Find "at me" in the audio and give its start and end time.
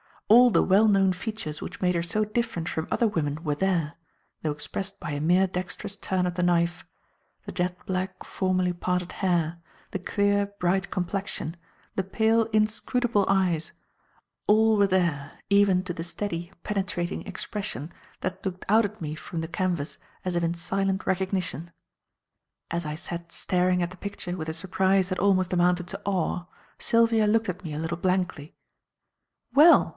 18.85-19.13, 27.49-27.73